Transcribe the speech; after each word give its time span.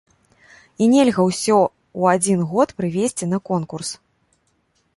І 0.85 0.85
нельга 0.93 1.21
ўсё 1.29 1.57
ў 1.59 2.01
адзін 2.19 2.39
год 2.53 2.69
прывезці 2.79 3.25
на 3.35 3.39
конкурс. 3.51 3.89